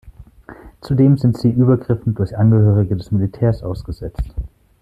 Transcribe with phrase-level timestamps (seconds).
[0.81, 4.33] Zudem sind sie Übergriffen durch Angehörige des Militärs ausgesetzt.